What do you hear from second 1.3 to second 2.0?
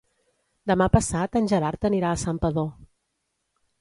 en Gerard